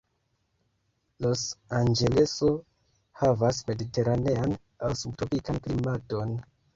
Los 1.25 1.41
Anĝeleso 1.79 2.49
havas 3.21 3.59
mediteranean 3.67 4.57
aŭ 4.87 4.89
subtropikan 5.03 5.61
klimaton. 5.67 6.33